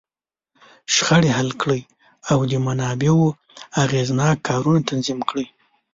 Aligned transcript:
شخړې 0.93 1.31
حل 1.37 1.49
کړي، 1.61 1.81
او 2.31 2.39
د 2.51 2.53
منابعو 2.65 3.27
اغېزناک 3.83 4.35
کارونه 4.47 4.81
تنظیم 4.89 5.19
کړي. 5.29 5.45